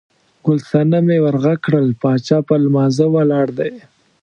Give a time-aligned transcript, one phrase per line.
[0.45, 3.73] ګل صنمې ور غږ کړل، باچا په لمانځه ولاړ دی.